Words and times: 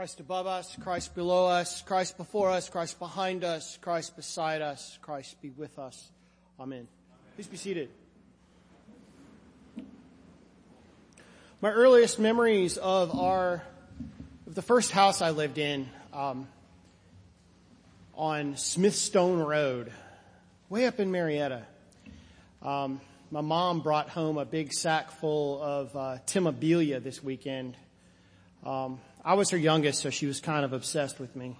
Christ 0.00 0.20
above 0.20 0.46
us, 0.46 0.74
Christ 0.80 1.14
below 1.14 1.46
us, 1.46 1.82
Christ 1.82 2.16
before 2.16 2.48
us, 2.48 2.70
Christ 2.70 2.98
behind 2.98 3.44
us, 3.44 3.76
Christ 3.82 4.16
beside 4.16 4.62
us, 4.62 4.98
Christ 5.02 5.36
be 5.42 5.50
with 5.50 5.78
us. 5.78 6.10
Amen. 6.58 6.88
Please 7.34 7.48
be 7.48 7.58
seated. 7.58 7.90
My 11.60 11.70
earliest 11.70 12.18
memories 12.18 12.78
of 12.78 13.14
our, 13.14 13.62
of 14.46 14.54
the 14.54 14.62
first 14.62 14.90
house 14.90 15.20
I 15.20 15.32
lived 15.32 15.58
in, 15.58 15.86
um, 16.14 16.48
on 18.14 18.56
Smithstone 18.56 19.38
Road, 19.38 19.92
way 20.70 20.86
up 20.86 20.98
in 20.98 21.10
Marietta. 21.12 21.64
Um, 22.62 23.02
my 23.30 23.42
mom 23.42 23.80
brought 23.80 24.08
home 24.08 24.38
a 24.38 24.46
big 24.46 24.72
sack 24.72 25.10
full 25.10 25.60
of 25.62 25.94
uh, 25.94 26.16
Timabilia 26.26 27.02
this 27.02 27.22
weekend. 27.22 27.76
Um, 28.64 28.98
I 29.22 29.34
was 29.34 29.50
her 29.50 29.58
youngest, 29.58 30.00
so 30.00 30.08
she 30.08 30.24
was 30.24 30.40
kind 30.40 30.64
of 30.64 30.72
obsessed 30.72 31.20
with 31.20 31.36
me. 31.36 31.58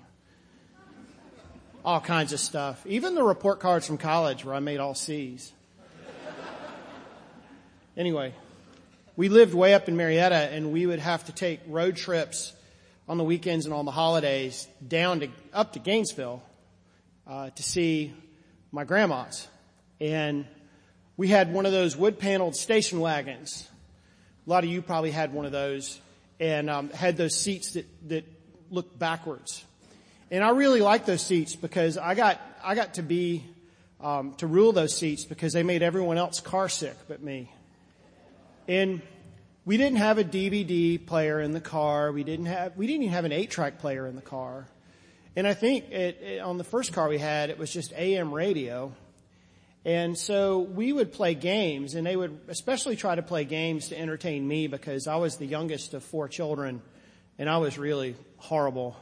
All 1.84 2.00
kinds 2.00 2.32
of 2.32 2.40
stuff. 2.40 2.86
Even 2.86 3.14
the 3.14 3.22
report 3.22 3.60
cards 3.60 3.86
from 3.86 3.98
college 3.98 4.46
where 4.46 4.54
I 4.54 4.60
made 4.60 4.80
all 4.80 4.94
C's. 4.94 5.52
anyway, 7.98 8.34
we 9.14 9.28
lived 9.28 9.52
way 9.52 9.74
up 9.74 9.88
in 9.88 9.96
Marietta 9.96 10.34
and 10.34 10.72
we 10.72 10.86
would 10.86 11.00
have 11.00 11.26
to 11.26 11.32
take 11.32 11.60
road 11.66 11.96
trips 11.96 12.54
on 13.06 13.18
the 13.18 13.24
weekends 13.24 13.66
and 13.66 13.74
on 13.74 13.84
the 13.84 13.90
holidays 13.90 14.66
down 14.86 15.20
to, 15.20 15.28
up 15.52 15.74
to 15.74 15.78
Gainesville, 15.78 16.42
uh, 17.26 17.50
to 17.50 17.62
see 17.62 18.14
my 18.72 18.84
grandma's. 18.84 19.48
And 20.00 20.46
we 21.18 21.28
had 21.28 21.52
one 21.52 21.66
of 21.66 21.72
those 21.72 21.94
wood 21.94 22.18
paneled 22.18 22.56
station 22.56 23.00
wagons. 23.00 23.68
A 24.46 24.50
lot 24.50 24.64
of 24.64 24.70
you 24.70 24.80
probably 24.80 25.10
had 25.10 25.34
one 25.34 25.44
of 25.44 25.52
those 25.52 26.00
and 26.40 26.70
um, 26.70 26.90
had 26.90 27.16
those 27.16 27.36
seats 27.36 27.72
that 27.72 27.86
that 28.08 28.24
looked 28.70 28.98
backwards. 28.98 29.64
And 30.30 30.42
I 30.42 30.50
really 30.50 30.80
liked 30.80 31.06
those 31.06 31.24
seats 31.24 31.54
because 31.54 31.98
I 31.98 32.14
got 32.14 32.40
I 32.64 32.74
got 32.74 32.94
to 32.94 33.02
be 33.02 33.44
um, 34.00 34.34
to 34.38 34.46
rule 34.46 34.72
those 34.72 34.96
seats 34.96 35.24
because 35.24 35.52
they 35.52 35.62
made 35.62 35.82
everyone 35.82 36.18
else 36.18 36.40
car 36.40 36.68
sick 36.68 36.96
but 37.06 37.22
me. 37.22 37.52
And 38.66 39.02
we 39.64 39.76
didn't 39.76 39.98
have 39.98 40.18
a 40.18 40.24
DVD 40.24 41.04
player 41.04 41.40
in 41.40 41.52
the 41.52 41.60
car. 41.60 42.10
We 42.10 42.24
didn't 42.24 42.46
have 42.46 42.76
we 42.76 42.86
didn't 42.86 43.02
even 43.02 43.14
have 43.14 43.24
an 43.24 43.32
eight 43.32 43.50
track 43.50 43.78
player 43.78 44.06
in 44.06 44.16
the 44.16 44.22
car. 44.22 44.66
And 45.36 45.46
I 45.46 45.54
think 45.54 45.90
it, 45.90 46.20
it, 46.20 46.40
on 46.40 46.58
the 46.58 46.64
first 46.64 46.92
car 46.92 47.08
we 47.08 47.18
had, 47.18 47.50
it 47.50 47.58
was 47.58 47.72
just 47.72 47.92
AM 47.92 48.32
radio. 48.32 48.92
And 49.84 50.18
so 50.18 50.58
we 50.58 50.92
would 50.92 51.12
play 51.12 51.34
games 51.34 51.94
and 51.94 52.06
they 52.06 52.16
would 52.16 52.38
especially 52.48 52.96
try 52.96 53.14
to 53.14 53.22
play 53.22 53.44
games 53.44 53.88
to 53.88 53.98
entertain 53.98 54.46
me 54.46 54.66
because 54.66 55.06
I 55.06 55.16
was 55.16 55.36
the 55.36 55.46
youngest 55.46 55.94
of 55.94 56.04
four 56.04 56.28
children 56.28 56.82
and 57.38 57.48
I 57.48 57.58
was 57.58 57.78
really 57.78 58.14
horrible. 58.36 58.94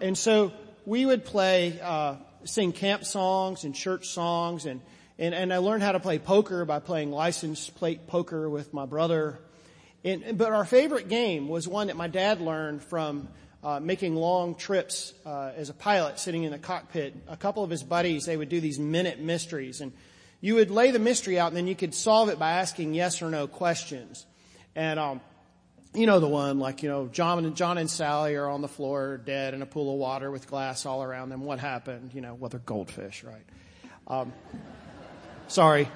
And 0.00 0.16
so 0.16 0.52
we 0.86 1.04
would 1.04 1.24
play, 1.24 1.78
uh, 1.82 2.16
sing 2.44 2.72
camp 2.72 3.04
songs 3.04 3.64
and 3.64 3.74
church 3.74 4.08
songs 4.08 4.64
and, 4.64 4.80
and, 5.18 5.34
and 5.34 5.52
I 5.52 5.58
learned 5.58 5.82
how 5.82 5.92
to 5.92 6.00
play 6.00 6.20
poker 6.20 6.64
by 6.64 6.78
playing 6.78 7.10
license 7.10 7.68
plate 7.68 8.06
poker 8.06 8.48
with 8.48 8.72
my 8.72 8.86
brother. 8.86 9.40
And, 10.04 10.38
but 10.38 10.52
our 10.52 10.64
favorite 10.64 11.08
game 11.08 11.48
was 11.48 11.66
one 11.66 11.88
that 11.88 11.96
my 11.96 12.06
dad 12.06 12.40
learned 12.40 12.84
from 12.84 13.28
uh, 13.62 13.78
making 13.80 14.16
long 14.16 14.54
trips 14.54 15.12
uh, 15.26 15.52
as 15.54 15.68
a 15.68 15.74
pilot, 15.74 16.18
sitting 16.18 16.44
in 16.44 16.52
the 16.52 16.58
cockpit. 16.58 17.14
A 17.28 17.36
couple 17.36 17.62
of 17.62 17.70
his 17.70 17.82
buddies, 17.82 18.24
they 18.24 18.36
would 18.36 18.48
do 18.48 18.60
these 18.60 18.78
minute 18.78 19.20
mysteries, 19.20 19.80
and 19.80 19.92
you 20.40 20.54
would 20.54 20.70
lay 20.70 20.90
the 20.90 20.98
mystery 20.98 21.38
out, 21.38 21.48
and 21.48 21.56
then 21.56 21.66
you 21.66 21.76
could 21.76 21.94
solve 21.94 22.30
it 22.30 22.38
by 22.38 22.52
asking 22.52 22.94
yes 22.94 23.20
or 23.20 23.28
no 23.28 23.46
questions. 23.46 24.24
And 24.74 24.98
um, 24.98 25.20
you 25.92 26.06
know 26.06 26.20
the 26.20 26.28
one, 26.28 26.58
like 26.58 26.82
you 26.82 26.88
know, 26.88 27.08
John 27.08 27.44
and 27.44 27.54
John 27.54 27.76
and 27.76 27.90
Sally 27.90 28.34
are 28.36 28.48
on 28.48 28.62
the 28.62 28.68
floor, 28.68 29.18
dead 29.18 29.52
in 29.52 29.60
a 29.60 29.66
pool 29.66 29.92
of 29.92 29.98
water 29.98 30.30
with 30.30 30.46
glass 30.46 30.86
all 30.86 31.02
around 31.02 31.28
them. 31.28 31.42
What 31.44 31.58
happened? 31.58 32.14
You 32.14 32.22
know, 32.22 32.34
well, 32.34 32.48
they're 32.48 32.60
goldfish, 32.60 33.24
right? 33.24 33.44
Um, 34.06 34.32
sorry. 35.48 35.88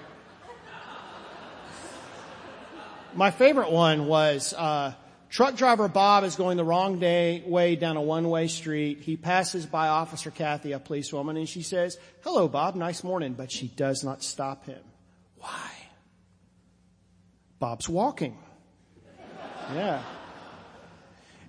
My 3.15 3.31
favorite 3.31 3.71
one 3.71 4.07
was. 4.07 4.53
Uh, 4.53 4.93
Truck 5.35 5.57
driver 5.57 5.89
Bob 5.89 6.23
is 6.23 6.37
going 6.37 6.57
the 6.57 6.65
wrong 6.65 7.01
day, 7.01 7.43
way 7.45 7.75
down 7.75 7.97
a 7.97 8.01
one-way 8.01 8.47
street. 8.47 9.01
He 9.01 9.17
passes 9.17 9.67
by 9.67 9.89
Officer 9.89 10.31
Kathy, 10.31 10.71
a 10.71 10.79
policewoman, 10.79 11.37
and 11.37 11.49
she 11.49 11.63
says, 11.63 11.99
hello 12.23 12.47
Bob, 12.47 12.77
nice 12.77 13.03
morning, 13.03 13.33
but 13.33 13.51
she 13.51 13.67
does 13.67 14.05
not 14.05 14.23
stop 14.23 14.65
him. 14.65 14.79
Why? 15.39 15.73
Bob's 17.59 17.89
walking. 17.89 18.39
Yeah. 19.73 20.05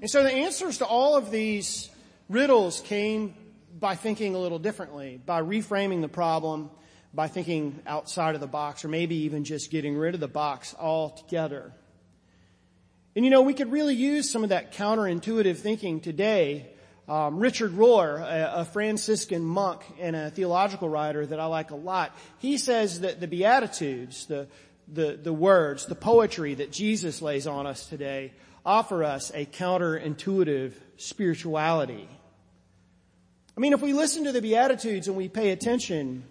And 0.01 0.09
so 0.09 0.23
the 0.23 0.33
answers 0.33 0.79
to 0.79 0.85
all 0.87 1.15
of 1.15 1.29
these 1.29 1.87
riddles 2.27 2.81
came 2.81 3.35
by 3.79 3.93
thinking 3.93 4.33
a 4.33 4.39
little 4.39 4.57
differently, 4.57 5.21
by 5.23 5.43
reframing 5.43 6.01
the 6.01 6.09
problem, 6.09 6.71
by 7.13 7.27
thinking 7.27 7.83
outside 7.85 8.33
of 8.33 8.41
the 8.41 8.47
box, 8.47 8.83
or 8.83 8.87
maybe 8.87 9.15
even 9.17 9.43
just 9.43 9.69
getting 9.69 9.95
rid 9.95 10.15
of 10.15 10.21
the 10.21 10.27
box 10.27 10.73
altogether. 10.79 11.71
And 13.15 13.23
you 13.23 13.31
know, 13.31 13.43
we 13.43 13.53
could 13.53 13.71
really 13.71 13.95
use 13.95 14.29
some 14.29 14.43
of 14.43 14.49
that 14.49 14.73
counterintuitive 14.73 15.57
thinking 15.57 16.01
today. 16.01 16.67
Um, 17.07 17.37
Richard 17.37 17.71
Rohr, 17.71 18.19
a, 18.19 18.61
a, 18.61 18.65
Franciscan 18.65 19.43
monk 19.43 19.83
and 20.01 20.15
a 20.15 20.31
theological 20.31 20.89
writer 20.89 21.25
that 21.25 21.39
I 21.39 21.45
like 21.45 21.71
a 21.71 21.75
lot, 21.75 22.17
he 22.39 22.57
says 22.57 23.01
that 23.01 23.21
the 23.21 23.27
Beatitudes, 23.27 24.25
the, 24.25 24.47
the, 24.91 25.17
the 25.21 25.31
words, 25.31 25.85
the 25.85 25.95
poetry 25.95 26.55
that 26.55 26.71
Jesus 26.71 27.21
lays 27.21 27.47
on 27.47 27.67
us 27.67 27.85
today 27.85 28.33
offer 28.65 29.03
us 29.03 29.31
a 29.33 29.45
counterintuitive 29.45 30.73
spirituality. 30.97 32.09
I 33.55 33.61
mean, 33.61 33.71
if 33.71 33.81
we 33.81 33.93
listen 33.93 34.25
to 34.25 34.33
the 34.33 34.41
Beatitudes 34.41 35.07
and 35.07 35.15
we 35.15 35.29
pay 35.29 35.51
attention, 35.51 36.25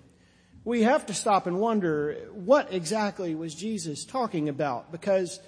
we 0.64 0.82
have 0.82 1.06
to 1.06 1.14
stop 1.14 1.46
and 1.46 1.60
wonder 1.60 2.28
what 2.32 2.74
exactly 2.74 3.34
was 3.34 3.54
Jesus 3.54 4.04
talking 4.04 4.48
about 4.48 4.92
because 4.92 5.40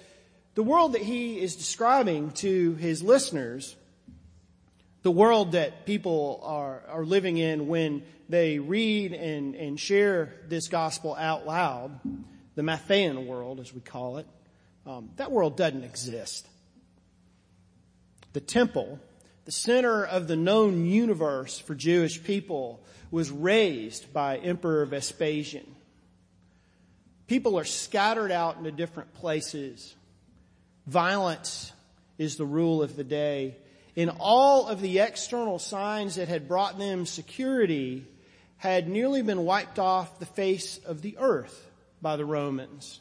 the 0.57 0.63
world 0.63 0.93
that 0.93 1.03
he 1.03 1.39
is 1.39 1.55
describing 1.55 2.31
to 2.31 2.73
his 2.77 3.03
listeners, 3.03 3.75
the 5.03 5.11
world 5.11 5.51
that 5.51 5.85
people 5.85 6.41
are, 6.43 6.81
are 6.87 7.05
living 7.05 7.37
in 7.37 7.67
when 7.67 8.01
they 8.27 8.57
read 8.57 9.13
and, 9.13 9.53
and 9.53 9.79
share 9.79 10.33
this 10.47 10.67
gospel 10.67 11.13
out 11.13 11.45
loud, 11.45 11.99
the 12.55 12.63
Matthean 12.63 13.27
world 13.27 13.59
as 13.59 13.71
we 13.71 13.81
call 13.81 14.17
it, 14.17 14.25
um, 14.87 15.11
that 15.17 15.31
world 15.31 15.57
doesn't 15.57 15.83
exist. 15.83 16.47
The 18.33 18.41
temple, 18.41 18.99
the 19.45 19.51
center 19.51 20.03
of 20.03 20.27
the 20.27 20.35
known 20.35 20.87
universe 20.87 21.59
for 21.59 21.75
Jewish 21.75 22.23
people, 22.23 22.83
was 23.11 23.29
razed 23.29 24.11
by 24.11 24.37
Emperor 24.37 24.87
Vespasian. 24.87 25.75
People 27.27 27.59
are 27.59 27.63
scattered 27.63 28.31
out 28.31 28.57
into 28.57 28.71
different 28.71 29.13
places 29.13 29.93
Violence 30.87 31.71
is 32.17 32.37
the 32.37 32.45
rule 32.45 32.81
of 32.81 32.95
the 32.95 33.03
day. 33.03 33.57
In 33.95 34.09
all 34.09 34.67
of 34.67 34.81
the 34.81 34.99
external 34.99 35.59
signs 35.59 36.15
that 36.15 36.27
had 36.27 36.47
brought 36.47 36.77
them 36.77 37.05
security 37.05 38.05
had 38.57 38.87
nearly 38.87 39.21
been 39.21 39.43
wiped 39.43 39.79
off 39.79 40.19
the 40.19 40.25
face 40.25 40.79
of 40.79 41.01
the 41.01 41.17
earth 41.19 41.69
by 42.01 42.15
the 42.15 42.25
Romans. 42.25 42.99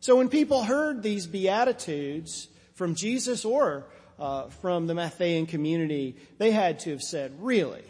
So 0.00 0.16
when 0.16 0.28
people 0.28 0.64
heard 0.64 1.02
these 1.02 1.26
beatitudes 1.26 2.48
from 2.74 2.94
Jesus 2.94 3.44
or 3.44 3.86
uh, 4.18 4.48
from 4.60 4.86
the 4.86 4.94
Matthean 4.94 5.48
community, 5.48 6.16
they 6.38 6.50
had 6.50 6.80
to 6.80 6.90
have 6.90 7.02
said, 7.02 7.32
really? 7.38 7.84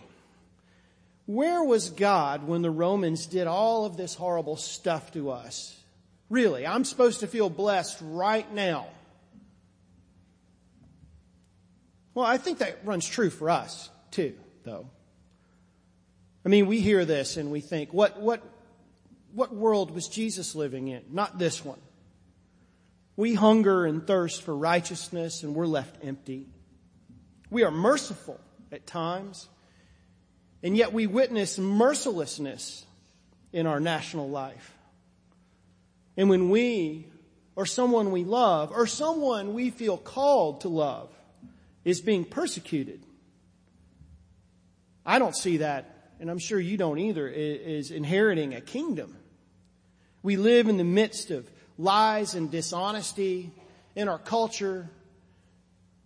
Where 1.26 1.64
was 1.64 1.91
God 1.91 2.47
when 2.47 2.62
the 2.62 2.70
Romans 2.70 3.26
did 3.26 3.46
all 3.46 3.87
of 3.87 3.96
this 3.96 4.14
horrible 4.14 4.56
stuff 4.56 5.12
to 5.12 5.31
us? 5.31 5.76
Really, 6.29 6.67
I'm 6.67 6.84
supposed 6.84 7.20
to 7.20 7.26
feel 7.26 7.49
blessed 7.49 7.99
right 8.02 8.52
now. 8.52 8.87
Well, 12.14 12.26
I 12.26 12.37
think 12.37 12.59
that 12.59 12.81
runs 12.85 13.09
true 13.09 13.31
for 13.31 13.50
us 13.50 13.91
too, 14.11 14.35
though. 14.64 14.88
I 16.44 16.49
mean, 16.49 16.67
we 16.67 16.81
hear 16.81 17.05
this 17.05 17.37
and 17.37 17.50
we 17.50 17.61
think, 17.61 17.93
what, 17.93 18.20
what, 18.20 18.43
what 19.32 19.55
world 19.55 19.91
was 19.91 20.09
Jesus 20.09 20.55
living 20.55 20.88
in? 20.88 21.03
Not 21.11 21.38
this 21.38 21.64
one. 21.64 21.79
We 23.17 23.35
hunger 23.35 23.85
and 23.87 24.06
thirst 24.06 24.43
for 24.43 24.56
righteousness 24.56 25.43
and 25.43 25.55
we're 25.55 25.67
left 25.67 26.05
empty. 26.05 26.47
We 27.50 27.64
are 27.64 27.70
merciful 27.70 28.41
at 28.73 28.87
times, 28.87 29.47
and 30.62 30.75
yet 30.75 30.94
we 30.94 31.06
witness 31.06 31.58
mercilessness 31.58 32.87
in 33.53 33.67
our 33.67 33.79
national 33.79 34.31
life. 34.31 34.73
And 36.17 36.31
when 36.31 36.49
we, 36.49 37.06
or 37.55 37.67
someone 37.67 38.11
we 38.11 38.25
love, 38.25 38.73
or 38.73 38.87
someone 38.87 39.53
we 39.53 39.69
feel 39.69 39.99
called 39.99 40.62
to 40.62 40.69
love, 40.69 41.11
is 41.84 42.00
being 42.00 42.25
persecuted. 42.25 43.02
I 45.05 45.19
don't 45.19 45.37
see 45.37 45.58
that, 45.58 46.12
and 46.20 46.31
I'm 46.31 46.38
sure 46.38 46.61
you 46.61 46.76
don't 46.76 46.99
either, 46.99 47.29
is 47.29 47.90
inheriting 47.90 48.55
a 48.55 48.61
kingdom. 48.61 49.17
We 50.23 50.37
live 50.37 50.69
in 50.69 50.76
the 50.76 50.84
midst 50.84 51.31
of 51.31 51.50
lies 51.79 52.34
and 52.34 52.50
dishonesty 52.50 53.50
in 53.96 54.08
our 54.08 54.19
culture. 54.19 54.88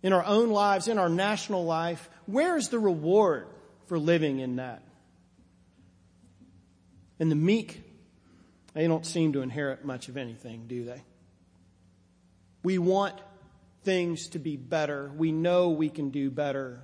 in 0.03 0.13
our 0.13 0.25
own 0.25 0.49
lives, 0.49 0.87
in 0.87 0.97
our 0.97 1.09
national 1.09 1.65
life, 1.65 2.09
where 2.25 2.57
is 2.57 2.69
the 2.69 2.79
reward 2.79 3.47
for 3.87 3.97
living 3.97 4.39
in 4.39 4.57
that? 4.57 4.81
And 7.19 7.31
the 7.31 7.35
meek, 7.35 7.83
they 8.73 8.87
don't 8.87 9.05
seem 9.05 9.33
to 9.33 9.41
inherit 9.41 9.83
much 9.83 10.07
of 10.07 10.17
anything, 10.17 10.65
do 10.67 10.85
they? 10.85 11.01
We 12.63 12.77
want 12.77 13.15
things 13.83 14.29
to 14.29 14.39
be 14.39 14.57
better. 14.57 15.11
We 15.15 15.31
know 15.31 15.69
we 15.69 15.89
can 15.89 16.09
do 16.09 16.29
better. 16.29 16.81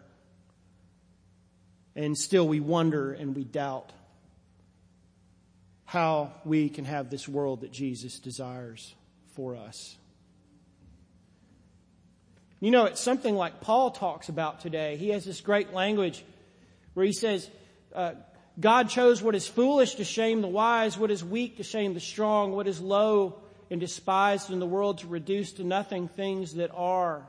And 1.95 2.18
still 2.18 2.48
we 2.48 2.60
wonder 2.60 3.13
and 3.13 3.36
we 3.36 3.44
doubt 3.44 3.92
how 5.86 6.31
we 6.44 6.69
can 6.69 6.86
have 6.86 7.10
this 7.10 7.28
world 7.28 7.62
that 7.62 7.72
Jesus 7.72 8.19
desires 8.19 8.95
for 9.36 9.56
us. 9.56 9.95
You 12.60 12.72
know, 12.72 12.86
it's 12.86 13.01
something 13.01 13.36
like 13.36 13.62
Paul 13.62 13.92
talks 13.92 14.30
about 14.30 14.62
today. 14.62 14.95
He 14.95 15.10
has 15.10 15.25
this 15.25 15.42
great 15.42 15.74
language 15.74 16.24
where 16.94 17.06
he 17.06 17.12
says, 17.12 17.50
uh, 17.94 18.13
God 18.60 18.90
chose 18.90 19.22
what 19.22 19.36
is 19.36 19.45
foolish 19.45 19.95
to 19.95 20.04
shame 20.04 20.42
the 20.42 20.48
wise, 20.48 20.98
what 20.98 21.12
is 21.12 21.24
weak 21.24 21.57
to 21.57 21.63
shame 21.63 21.94
the 21.94 22.00
strong, 22.00 22.54
what 22.54 22.68
is 22.68 22.80
low 22.80 23.43
and 23.74 23.80
despised 23.80 24.52
in 24.52 24.60
the 24.60 24.68
world 24.68 25.00
to 25.00 25.08
reduce 25.08 25.54
to 25.54 25.64
nothing 25.64 26.08
things 26.08 26.54
that 26.54 26.70
are, 26.75 27.25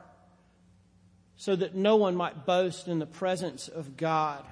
so 1.37 1.55
that 1.55 1.73
no 1.73 1.95
one 1.95 2.15
might 2.15 2.45
boast 2.45 2.87
in 2.87 2.99
the 2.99 3.07
presence 3.07 3.67
of 3.67 3.97
God. 3.97 4.45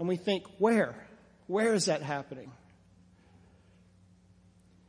And 0.00 0.08
we 0.08 0.16
think, 0.16 0.44
where? 0.58 0.96
Where 1.46 1.74
is 1.74 1.84
that 1.84 2.02
happening? 2.02 2.50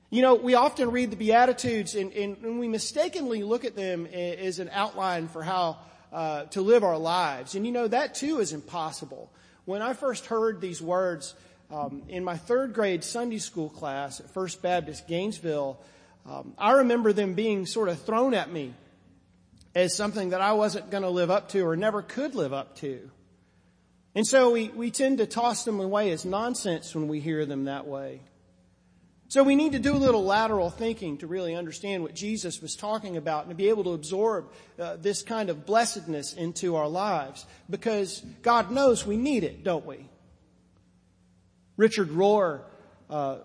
You 0.10 0.24
know, 0.24 0.34
we 0.34 0.56
often 0.56 0.90
read 0.90 1.12
the 1.12 1.18
Beatitudes 1.18 1.94
and, 1.94 2.12
and, 2.12 2.38
and 2.38 2.60
we 2.60 2.68
mistakenly 2.68 3.44
look 3.44 3.66
at 3.66 3.76
them 3.76 4.08
as 4.08 4.58
an 4.58 4.72
outline 4.74 5.28
for 5.28 5.44
how 5.44 5.78
uh, 6.12 6.46
to 6.46 6.62
live 6.62 6.84
our 6.84 6.98
lives. 6.98 7.54
And 7.54 7.64
you 7.64 7.72
know, 7.72 7.88
that 7.88 8.16
too 8.16 8.40
is 8.40 8.54
impossible. 8.54 9.32
When 9.66 9.84
I 9.84 9.94
first 9.94 10.26
heard 10.26 10.62
these 10.62 10.82
words 10.82 11.36
um, 11.74 12.04
in 12.08 12.24
my 12.24 12.38
third 12.38 12.74
grade 12.74 13.04
Sunday 13.04 13.40
school 13.40 13.70
class 13.70 14.20
at 14.20 14.30
First 14.30 14.62
Baptist 14.62 15.08
Gainesville, 15.08 15.80
um, 16.26 16.54
I 16.58 16.74
remember 16.74 17.14
them 17.14 17.34
being 17.34 17.66
sort 17.66 17.90
of 17.90 18.00
thrown 18.00 18.36
at 18.36 18.52
me 18.52 18.74
as 19.74 19.96
something 19.96 20.30
that 20.30 20.42
I 20.42 20.54
wasn't 20.54 20.92
going 20.92 21.02
to 21.02 21.10
live 21.10 21.32
up 21.32 21.50
to 21.50 21.62
or 21.62 21.76
never 21.76 22.04
could 22.04 22.36
live 22.36 22.54
up 22.54 22.76
to. 22.78 23.10
And 24.14 24.28
so 24.28 24.52
we, 24.52 24.70
we 24.70 24.92
tend 24.92 25.18
to 25.18 25.26
toss 25.26 25.66
them 25.66 25.80
away 25.80 26.12
as 26.12 26.26
nonsense 26.26 26.94
when 26.94 27.08
we 27.08 27.20
hear 27.20 27.44
them 27.48 27.66
that 27.66 27.88
way. 27.88 28.22
So 29.30 29.42
we 29.42 29.56
need 29.56 29.72
to 29.72 29.80
do 29.80 29.96
a 29.96 29.98
little 29.98 30.24
lateral 30.24 30.70
thinking 30.70 31.18
to 31.18 31.28
really 31.28 31.56
understand 31.56 32.04
what 32.04 32.14
Jesus 32.14 32.62
was 32.62 32.76
talking 32.76 33.18
about 33.18 33.46
and 33.46 33.50
to 33.50 33.56
be 33.56 33.70
able 33.70 33.86
to 33.86 33.94
absorb 33.94 34.52
uh, 34.80 34.98
this 34.98 35.24
kind 35.24 35.50
of 35.50 35.66
blessedness 35.66 36.34
into 36.34 36.76
our 36.76 36.88
lives 36.88 37.48
because 37.68 38.20
God 38.44 38.70
knows 38.70 39.08
we 39.08 39.18
need 39.18 39.44
it, 39.44 39.64
don't 39.64 39.88
we? 39.88 40.08
Richard 41.84 42.12
Rohr 42.12 42.62
uh, 43.10 43.40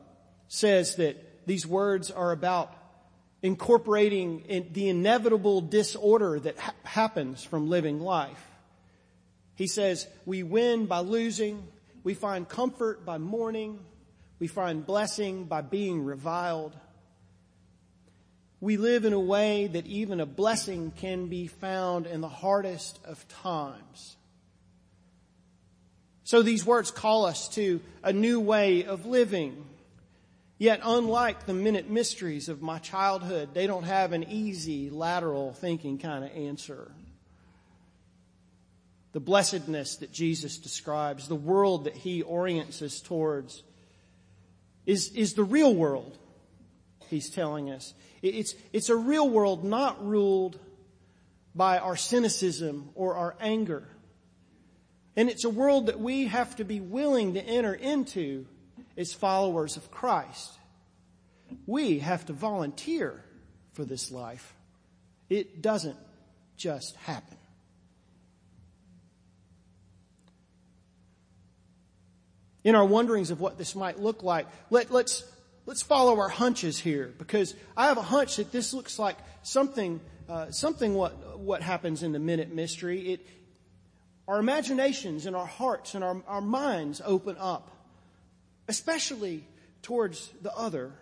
says 0.46 0.94
that 0.94 1.44
these 1.49 1.67
words 1.67 2.12
are 2.12 2.31
about 2.31 2.73
incorporating 3.43 4.43
in 4.43 4.69
the 4.73 4.88
inevitable 4.88 5.61
disorder 5.61 6.38
that 6.38 6.56
ha- 6.56 6.73
happens 6.85 7.43
from 7.43 7.69
living 7.69 7.99
life. 7.99 8.46
He 9.56 9.67
says, 9.67 10.06
we 10.25 10.44
win 10.44 10.87
by 10.87 11.00
losing, 11.00 11.67
we 12.05 12.14
find 12.14 12.49
comfort 12.49 13.05
by 13.05 13.19
mourning, 13.19 13.81
we 14.38 14.46
find 14.46 14.87
blessing 14.87 15.46
by 15.46 15.62
being 15.62 16.05
reviled. 16.05 16.76
We 18.61 18.76
live 18.76 19.05
in 19.05 19.14
a 19.14 19.19
way 19.19 19.67
that 19.67 19.85
even 19.88 20.20
a 20.20 20.26
blessing 20.26 20.93
can 20.96 21.26
be 21.26 21.49
found 21.49 22.06
in 22.06 22.20
the 22.20 22.29
hardest 22.29 23.00
of 23.05 23.26
times. 23.26 24.17
So 26.29 26.43
these 26.43 26.67
words 26.67 26.91
call 26.91 27.25
us 27.25 27.49
to 27.55 27.81
a 28.03 28.13
new 28.13 28.39
way 28.39 28.85
of 28.85 29.07
living. 29.07 29.65
Yet 30.59 30.81
unlike 30.85 31.47
the 31.47 31.55
minute 31.55 31.89
mysteries 31.89 32.51
of 32.51 32.61
my 32.61 32.81
childhood, 32.81 33.55
they 33.55 33.67
don't 33.67 33.85
have 33.85 34.13
an 34.13 34.25
easy 34.29 34.91
lateral 34.91 35.55
thinking 35.55 35.97
kind 35.97 36.27
of 36.27 36.31
answer. 36.37 36.93
The 39.13 39.21
blessedness 39.21 39.97
that 39.97 40.13
Jesus 40.13 40.59
describes, 40.59 41.29
the 41.29 41.35
world 41.35 41.85
that 41.85 41.97
he 41.97 42.23
orients 42.23 42.83
us 42.83 43.01
towards, 43.01 43.63
is, 44.85 45.11
is 45.13 45.33
the 45.33 45.45
real 45.45 45.75
world, 45.75 46.19
he's 47.09 47.31
telling 47.31 47.71
us. 47.71 47.95
It's, 48.21 48.55
it's 48.75 48.91
a 48.91 48.97
real 48.97 49.31
world 49.31 49.65
not 49.65 50.05
ruled 50.07 50.59
by 51.55 51.79
our 51.79 51.97
cynicism 51.97 52.91
or 52.95 53.15
our 53.15 53.35
anger. 53.41 53.89
And 55.17 55.29
it's 55.29 55.45
a 55.45 55.51
world 55.51 55.87
that 55.87 55.99
we 55.99 56.27
have 56.27 56.57
to 56.57 56.65
be 56.65 56.81
willing 56.81 57.35
to 57.35 57.43
enter 57.43 57.75
into 57.75 58.47
as 58.97 59.13
followers 59.13 59.77
of 59.77 59.91
Christ. 59.91 60.53
We 61.67 62.01
have 62.01 62.27
to 62.27 62.33
volunteer 62.33 63.25
for 63.73 63.85
this 63.85 64.11
life. 64.11 64.55
It 65.29 65.63
doesn't 65.63 65.97
just 66.57 66.97
happen. 66.97 67.39
in 72.69 72.75
our 72.75 72.85
wonderings 72.85 73.31
of 73.31 73.41
what 73.41 73.57
this 73.57 73.75
might 73.75 73.99
look 73.99 74.23
like, 74.23 74.47
let, 74.69 74.91
let's, 74.91 75.25
let's 75.65 75.83
follow 75.83 76.19
our 76.21 76.29
hunches 76.29 76.79
here 76.79 77.15
because 77.19 77.55
I 77.75 77.87
have 77.87 77.97
a 77.97 78.03
hunch 78.03 78.37
that 78.37 78.53
this 78.53 78.75
looks 78.75 78.99
like 78.99 79.17
something, 79.43 80.01
uh, 80.29 80.51
something 80.51 80.93
what, 80.93 81.39
what 81.39 81.63
happens 81.63 82.03
in 82.03 82.13
the 82.13 82.19
minute 82.19 82.55
mystery. 82.55 83.13
It, 83.13 83.27
our 84.29 84.39
imaginations 84.39 85.25
and 85.25 85.35
our 85.35 85.47
hearts 85.47 85.95
and 85.95 86.05
our, 86.05 86.23
our 86.29 86.43
minds 86.43 87.01
open 87.05 87.35
up, 87.41 87.71
especially 88.69 89.43
towards 89.81 90.31
the 90.43 90.55
other, 90.55 90.93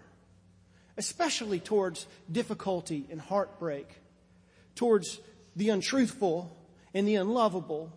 especially 0.96 1.58
towards 1.58 2.06
difficulty 2.30 3.04
and 3.10 3.20
heartbreak, 3.20 3.88
towards 4.76 5.20
the 5.56 5.70
untruthful 5.70 6.56
and 6.94 7.06
the 7.06 7.16
unlovable, 7.16 7.92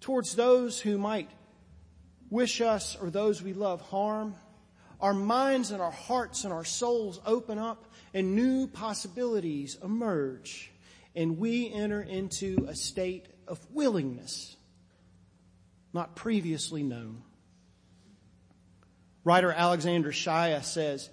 towards 0.00 0.36
those 0.36 0.80
who 0.80 0.96
might 0.98 1.28
wish 2.30 2.60
us 2.60 2.96
or 3.02 3.10
those 3.10 3.42
we 3.42 3.52
love 3.52 3.80
harm, 3.80 4.36
our 5.00 5.12
minds 5.12 5.72
and 5.72 5.82
our 5.82 5.90
hearts 5.90 6.44
and 6.44 6.52
our 6.52 6.64
souls 6.64 7.20
open 7.26 7.58
up 7.58 7.86
and 8.14 8.36
new 8.36 8.68
possibilities 8.68 9.76
emerge 9.82 10.70
and 11.14 11.38
we 11.38 11.70
enter 11.72 12.00
into 12.00 12.66
a 12.68 12.74
state 12.74 13.26
of 13.46 13.58
willingness 13.72 14.56
not 15.92 16.16
previously 16.16 16.82
known. 16.82 17.22
Writer 19.24 19.52
Alexander 19.52 20.10
Shaia 20.10 20.64
says 20.64 21.10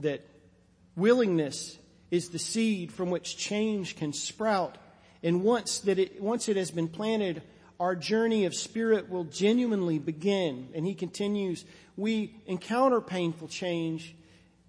that 0.00 0.24
willingness 0.96 1.76
is 2.10 2.28
the 2.30 2.38
seed 2.38 2.92
from 2.92 3.10
which 3.10 3.36
change 3.36 3.96
can 3.96 4.12
sprout 4.12 4.78
and 5.22 5.42
once 5.42 5.80
that 5.80 5.98
it, 5.98 6.20
once 6.22 6.48
it 6.48 6.56
has 6.56 6.70
been 6.70 6.88
planted 6.88 7.42
our 7.80 7.96
journey 7.96 8.44
of 8.44 8.54
spirit 8.54 9.08
will 9.08 9.24
genuinely 9.24 9.98
begin. 9.98 10.68
And 10.74 10.86
he 10.86 10.94
continues, 10.94 11.64
we 11.96 12.34
encounter 12.46 13.00
painful 13.00 13.48
change, 13.48 14.14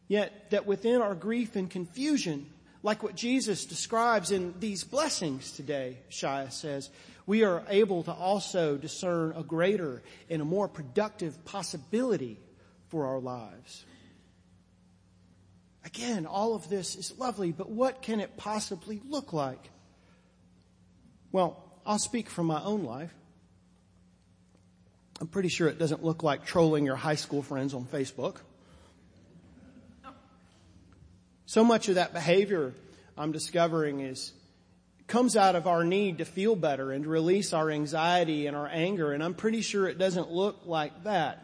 yet 0.08 0.50
that 0.52 0.66
within 0.66 1.02
our 1.02 1.14
grief 1.14 1.58
and 1.58 1.70
confusion, 1.70 2.48
like 2.84 3.04
what 3.04 3.16
Jesus 3.16 3.66
describes 3.66 4.32
in 4.32 4.54
these 4.60 4.84
blessings 4.84 5.52
today, 5.52 6.00
Shaia 6.10 6.52
says, 6.52 6.90
we 7.28 7.44
are 7.44 7.64
able 7.70 8.04
to 8.04 8.12
also 8.12 8.78
discern 8.78 9.34
a 9.36 9.44
greater 9.44 10.02
and 10.30 10.42
a 10.42 10.46
more 10.46 10.68
productive 10.68 11.46
possibility 11.46 12.40
for 12.90 13.06
our 13.06 13.20
lives. 13.20 13.86
Again, 15.86 16.26
all 16.26 16.56
of 16.56 16.70
this 16.70 16.96
is 16.96 17.18
lovely, 17.18 17.52
but 17.52 17.70
what 17.70 18.02
can 18.02 18.20
it 18.20 18.38
possibly 18.38 19.02
look 19.08 19.34
like? 19.34 19.70
Well, 21.32 21.64
I'll 21.86 22.00
speak 22.00 22.30
from 22.30 22.48
my 22.48 22.62
own 22.64 22.84
life. 22.84 23.14
I'm 25.20 25.28
pretty 25.28 25.50
sure 25.50 25.68
it 25.68 25.78
doesn't 25.78 26.04
look 26.04 26.24
like 26.24 26.46
trolling 26.46 26.86
your 26.86 26.96
high 26.96 27.16
school 27.16 27.44
friends 27.44 27.74
on 27.74 27.86
Facebook. 27.86 28.38
So 31.52 31.66
much 31.66 31.90
of 31.90 31.96
that 31.96 32.14
behavior 32.14 32.74
I'm 33.18 33.34
discovering 33.34 34.00
is 34.00 34.32
comes 35.08 35.36
out 35.36 35.58
of 35.58 35.68
our 35.68 35.84
need 35.84 36.20
to 36.20 36.24
feel 36.24 36.56
better 36.56 36.94
and 36.94 37.04
to 37.04 37.10
release 37.10 37.52
our 37.52 37.70
anxiety 37.70 38.48
and 38.48 38.56
our 38.56 38.70
anger 38.72 39.12
and 39.12 39.22
I'm 39.22 39.34
pretty 39.34 39.60
sure 39.60 39.90
it 39.90 39.98
doesn't 39.98 40.32
look 40.32 40.62
like 40.66 41.04
that. 41.04 41.44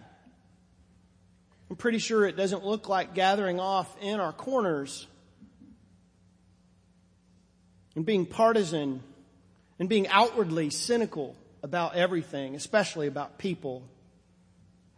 I'm 1.69 1.75
pretty 1.75 1.97
sure 1.97 2.25
it 2.25 2.37
doesn't 2.37 2.63
look 2.63 2.87
like 2.87 3.15
gathering 3.15 3.59
off 3.59 3.93
in 4.01 4.21
our 4.21 4.31
corners 4.31 5.05
and 7.97 8.05
being 8.05 8.25
partisan 8.25 9.03
and 9.77 9.89
being 9.89 10.07
outwardly 10.07 10.69
cynical 10.69 11.35
about 11.63 11.95
everything, 11.95 12.55
especially 12.55 13.07
about 13.07 13.37
people. 13.37 13.83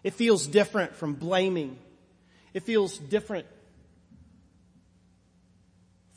It 0.03 0.13
feels 0.13 0.45
different 0.45 0.95
from 0.97 1.15
blaming. 1.15 1.79
It 2.53 2.61
feels 2.61 2.95
different 2.95 3.47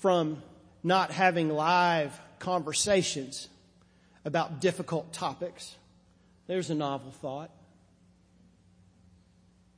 from 0.02 0.42
not 0.82 1.12
having 1.12 1.48
live 1.48 2.20
conversations 2.40 3.48
about 4.24 4.60
difficult 4.60 5.12
topics. 5.12 5.76
There's 6.48 6.70
a 6.70 6.74
novel 6.74 7.12
thought. 7.12 7.52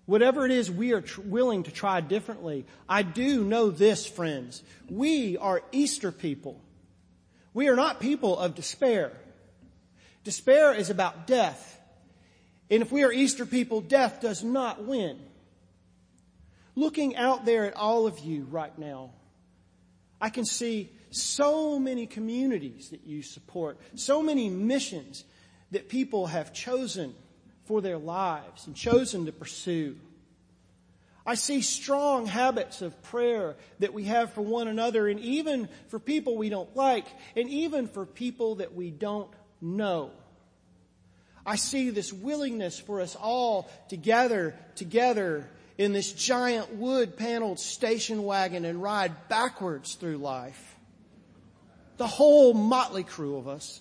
Whatever 0.06 0.46
it 0.46 0.50
is 0.50 0.70
we 0.70 0.92
are 0.92 1.02
tr- 1.02 1.20
willing 1.20 1.64
to 1.64 1.70
try 1.70 2.00
differently, 2.00 2.64
I 2.88 3.02
do 3.02 3.44
know 3.44 3.68
this, 3.68 4.06
friends. 4.06 4.62
We 4.88 5.36
are 5.36 5.62
Easter 5.72 6.10
people. 6.10 6.58
We 7.52 7.68
are 7.68 7.76
not 7.76 8.00
people 8.00 8.38
of 8.38 8.54
despair. 8.54 9.12
Despair 10.24 10.72
is 10.72 10.88
about 10.88 11.26
death. 11.26 11.78
And 12.70 12.80
if 12.80 12.90
we 12.90 13.04
are 13.04 13.12
Easter 13.12 13.44
people, 13.44 13.82
death 13.82 14.22
does 14.22 14.42
not 14.42 14.84
win. 14.84 15.18
Looking 16.74 17.14
out 17.14 17.44
there 17.44 17.66
at 17.66 17.76
all 17.76 18.06
of 18.06 18.18
you 18.20 18.44
right 18.50 18.76
now, 18.78 19.10
I 20.20 20.30
can 20.30 20.44
see 20.44 20.90
so 21.10 21.78
many 21.78 22.06
communities 22.06 22.90
that 22.90 23.06
you 23.06 23.22
support, 23.22 23.78
so 23.94 24.22
many 24.22 24.48
missions 24.48 25.24
that 25.70 25.88
people 25.88 26.26
have 26.26 26.52
chosen 26.52 27.14
for 27.64 27.80
their 27.80 27.98
lives 27.98 28.66
and 28.66 28.76
chosen 28.76 29.26
to 29.26 29.32
pursue. 29.32 29.96
I 31.26 31.36
see 31.36 31.62
strong 31.62 32.26
habits 32.26 32.82
of 32.82 33.00
prayer 33.02 33.56
that 33.78 33.94
we 33.94 34.04
have 34.04 34.32
for 34.34 34.42
one 34.42 34.68
another 34.68 35.08
and 35.08 35.18
even 35.20 35.68
for 35.88 35.98
people 35.98 36.36
we 36.36 36.50
don't 36.50 36.74
like 36.76 37.06
and 37.34 37.48
even 37.48 37.88
for 37.88 38.04
people 38.04 38.56
that 38.56 38.74
we 38.74 38.90
don't 38.90 39.30
know. 39.60 40.10
I 41.46 41.56
see 41.56 41.90
this 41.90 42.12
willingness 42.12 42.78
for 42.78 43.00
us 43.00 43.16
all 43.16 43.70
to 43.88 43.96
gather 43.96 44.54
together 44.76 45.48
in 45.76 45.92
this 45.92 46.12
giant 46.12 46.74
wood 46.74 47.16
paneled 47.16 47.58
station 47.58 48.22
wagon 48.24 48.64
and 48.64 48.80
ride 48.82 49.28
backwards 49.28 49.94
through 49.94 50.18
life. 50.18 50.76
The 51.96 52.06
whole 52.06 52.54
motley 52.54 53.04
crew 53.04 53.36
of 53.36 53.48
us. 53.48 53.80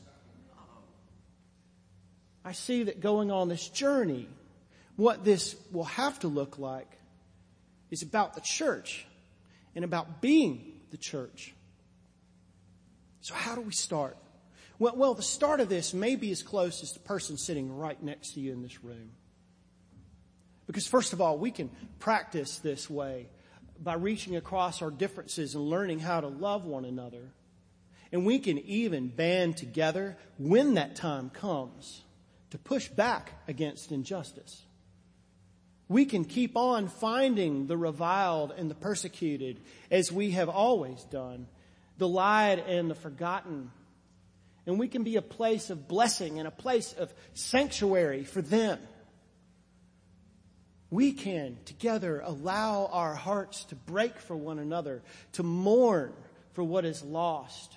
I 2.45 2.51
see 2.51 2.83
that 2.83 2.99
going 2.99 3.31
on 3.31 3.47
this 3.47 3.69
journey, 3.69 4.27
what 4.95 5.23
this 5.23 5.55
will 5.71 5.85
have 5.85 6.19
to 6.19 6.27
look 6.27 6.59
like 6.59 6.89
is 7.89 8.01
about 8.01 8.33
the 8.33 8.41
church 8.41 9.05
and 9.75 9.85
about 9.85 10.21
being 10.21 10.81
the 10.91 10.97
church. 10.97 11.53
So 13.21 13.33
how 13.33 13.55
do 13.55 13.61
we 13.61 13.71
start? 13.71 14.17
Well, 14.79 14.95
well, 14.97 15.13
the 15.13 15.21
start 15.21 15.61
of 15.61 15.69
this 15.69 15.93
may 15.93 16.15
be 16.15 16.31
as 16.31 16.43
close 16.43 16.83
as 16.83 16.91
the 16.91 16.99
person 16.99 17.37
sitting 17.37 17.75
right 17.75 18.01
next 18.01 18.33
to 18.33 18.39
you 18.39 18.51
in 18.51 18.61
this 18.61 18.83
room. 18.83 19.11
Because 20.67 20.87
first 20.87 21.13
of 21.13 21.21
all, 21.21 21.37
we 21.37 21.51
can 21.51 21.69
practice 21.99 22.59
this 22.59 22.89
way 22.89 23.27
by 23.79 23.95
reaching 23.95 24.35
across 24.35 24.81
our 24.81 24.91
differences 24.91 25.55
and 25.55 25.63
learning 25.63 25.99
how 25.99 26.21
to 26.21 26.27
love 26.27 26.65
one 26.65 26.85
another. 26.85 27.31
And 28.11 28.25
we 28.25 28.39
can 28.39 28.59
even 28.59 29.07
band 29.07 29.57
together 29.57 30.17
when 30.37 30.75
that 30.75 30.95
time 30.95 31.29
comes 31.29 32.01
to 32.51 32.57
push 32.57 32.87
back 32.87 33.31
against 33.47 33.91
injustice. 33.91 34.61
We 35.89 36.05
can 36.05 36.23
keep 36.23 36.55
on 36.55 36.87
finding 36.87 37.67
the 37.67 37.77
reviled 37.77 38.53
and 38.55 38.69
the 38.69 38.75
persecuted 38.75 39.59
as 39.91 40.11
we 40.11 40.31
have 40.31 40.49
always 40.49 41.03
done, 41.05 41.47
the 41.97 42.07
lied 42.07 42.59
and 42.59 42.89
the 42.89 42.95
forgotten 42.95 43.71
and 44.65 44.79
we 44.79 44.87
can 44.87 45.03
be 45.03 45.17
a 45.17 45.21
place 45.21 45.69
of 45.69 45.87
blessing 45.87 46.39
and 46.39 46.47
a 46.47 46.51
place 46.51 46.93
of 46.93 47.13
sanctuary 47.33 48.23
for 48.23 48.41
them. 48.41 48.79
We 50.93 51.11
can 51.11 51.57
together 51.65 52.21
allow 52.23 52.85
our 52.91 53.15
hearts 53.15 53.63
to 53.65 53.75
break 53.75 54.19
for 54.19 54.35
one 54.35 54.59
another, 54.59 55.01
to 55.31 55.41
mourn 55.41 56.13
for 56.51 56.63
what 56.63 56.85
is 56.85 57.01
lost. 57.01 57.75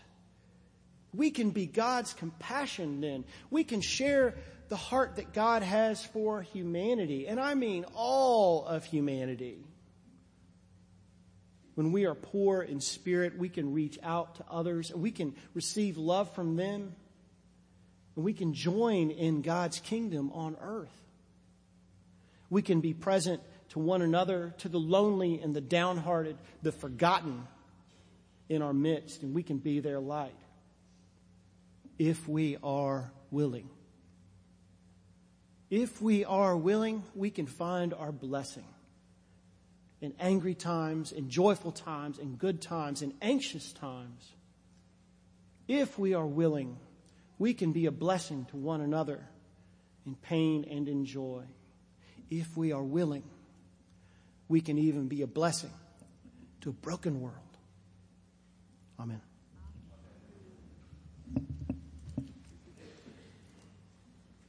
We 1.14 1.30
can 1.30 1.48
be 1.48 1.64
God's 1.64 2.12
compassion 2.12 3.00
then. 3.00 3.24
We 3.48 3.64
can 3.64 3.80
share 3.80 4.34
the 4.68 4.76
heart 4.76 5.16
that 5.16 5.32
God 5.32 5.62
has 5.62 6.04
for 6.04 6.42
humanity, 6.42 7.26
and 7.26 7.40
I 7.40 7.54
mean 7.54 7.86
all 7.94 8.66
of 8.66 8.84
humanity. 8.84 9.64
When 11.74 11.92
we 11.92 12.04
are 12.04 12.14
poor 12.14 12.60
in 12.60 12.82
spirit, 12.82 13.38
we 13.38 13.48
can 13.48 13.72
reach 13.72 13.98
out 14.02 14.34
to 14.34 14.44
others 14.50 14.90
and 14.90 15.00
we 15.00 15.10
can 15.10 15.34
receive 15.54 15.96
love 15.96 16.34
from 16.34 16.56
them. 16.56 16.94
And 18.14 18.24
we 18.26 18.34
can 18.34 18.52
join 18.52 19.10
in 19.10 19.40
God's 19.40 19.80
kingdom 19.80 20.32
on 20.32 20.58
earth. 20.60 21.05
We 22.50 22.62
can 22.62 22.80
be 22.80 22.94
present 22.94 23.40
to 23.70 23.78
one 23.78 24.02
another, 24.02 24.54
to 24.58 24.68
the 24.68 24.78
lonely 24.78 25.40
and 25.40 25.54
the 25.54 25.60
downhearted, 25.60 26.36
the 26.62 26.72
forgotten 26.72 27.46
in 28.48 28.62
our 28.62 28.72
midst, 28.72 29.22
and 29.22 29.34
we 29.34 29.42
can 29.42 29.58
be 29.58 29.80
their 29.80 30.00
light 30.00 30.36
if 31.98 32.28
we 32.28 32.56
are 32.62 33.10
willing. 33.30 33.68
If 35.70 36.00
we 36.00 36.24
are 36.24 36.56
willing, 36.56 37.02
we 37.14 37.30
can 37.30 37.46
find 37.46 37.92
our 37.92 38.12
blessing 38.12 38.66
in 40.00 40.14
angry 40.20 40.54
times, 40.54 41.10
in 41.10 41.28
joyful 41.28 41.72
times, 41.72 42.18
in 42.18 42.36
good 42.36 42.60
times, 42.60 43.02
in 43.02 43.14
anxious 43.20 43.72
times. 43.72 44.32
If 45.66 45.98
we 45.98 46.14
are 46.14 46.26
willing, 46.26 46.76
we 47.38 47.54
can 47.54 47.72
be 47.72 47.86
a 47.86 47.90
blessing 47.90 48.46
to 48.50 48.56
one 48.56 48.80
another 48.80 49.26
in 50.06 50.14
pain 50.14 50.64
and 50.70 50.88
in 50.88 51.04
joy. 51.04 51.42
If 52.30 52.56
we 52.56 52.72
are 52.72 52.82
willing, 52.82 53.22
we 54.48 54.60
can 54.60 54.78
even 54.78 55.08
be 55.08 55.22
a 55.22 55.26
blessing 55.26 55.70
to 56.62 56.70
a 56.70 56.72
broken 56.72 57.20
world. 57.20 57.34
Amen. 58.98 59.20